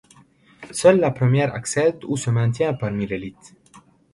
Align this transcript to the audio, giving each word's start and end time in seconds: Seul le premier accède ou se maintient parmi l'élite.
Seul 0.71 0.99
le 0.99 1.13
premier 1.13 1.43
accède 1.43 2.03
ou 2.05 2.17
se 2.17 2.31
maintient 2.31 2.73
parmi 2.73 3.05
l'élite. 3.05 3.53